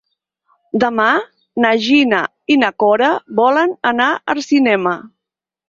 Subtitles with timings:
[0.83, 1.09] Demà
[1.65, 2.23] na Gina
[2.55, 3.13] i na Cora
[3.43, 4.99] volen anar al cinema.